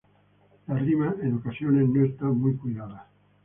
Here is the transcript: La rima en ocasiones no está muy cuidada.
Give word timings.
La 0.65 0.73
rima 0.79 1.13
en 1.21 1.35
ocasiones 1.35 1.87
no 1.87 2.03
está 2.03 2.25
muy 2.25 2.55
cuidada. 2.57 3.07